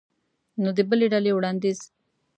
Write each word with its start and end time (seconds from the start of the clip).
نو 0.61 0.69
د 0.77 0.79
بلې 0.89 1.07
ډلې 1.13 1.31
وړاندیز 1.33 1.79